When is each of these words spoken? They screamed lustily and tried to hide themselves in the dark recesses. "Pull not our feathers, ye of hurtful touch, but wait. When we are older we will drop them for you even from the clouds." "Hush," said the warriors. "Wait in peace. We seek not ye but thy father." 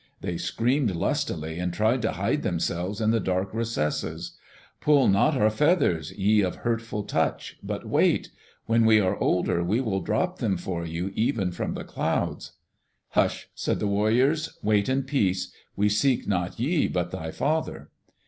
They 0.21 0.35
screamed 0.37 0.95
lustily 0.95 1.59
and 1.59 1.71
tried 1.71 2.01
to 2.01 2.13
hide 2.13 2.41
themselves 2.41 2.99
in 3.01 3.11
the 3.11 3.19
dark 3.19 3.53
recesses. 3.53 4.31
"Pull 4.79 5.07
not 5.09 5.37
our 5.37 5.51
feathers, 5.51 6.11
ye 6.13 6.41
of 6.41 6.55
hurtful 6.65 7.03
touch, 7.03 7.59
but 7.61 7.87
wait. 7.87 8.31
When 8.65 8.87
we 8.87 8.99
are 8.99 9.15
older 9.17 9.63
we 9.63 9.79
will 9.79 10.01
drop 10.01 10.39
them 10.39 10.57
for 10.57 10.83
you 10.87 11.11
even 11.13 11.51
from 11.51 11.75
the 11.75 11.83
clouds." 11.83 12.53
"Hush," 13.09 13.47
said 13.53 13.79
the 13.79 13.85
warriors. 13.85 14.57
"Wait 14.63 14.89
in 14.89 15.03
peace. 15.03 15.51
We 15.75 15.87
seek 15.87 16.27
not 16.27 16.59
ye 16.59 16.87
but 16.87 17.11
thy 17.11 17.29
father." 17.29 17.91